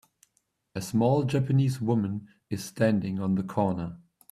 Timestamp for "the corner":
3.35-3.99